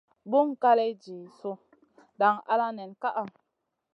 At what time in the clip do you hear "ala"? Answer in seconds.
2.51-2.67